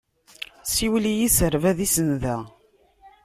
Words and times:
Siwel 0.73 1.05
i 1.11 1.13
yiserba, 1.13 1.71
d 1.77 1.79
isenda! 1.85 2.35